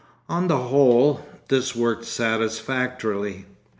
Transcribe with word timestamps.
On 0.27 0.47
the 0.47 0.57
whole, 0.57 1.23
this 1.49 1.75
worked 1.75 2.05
satisfactorily. 2.05 3.45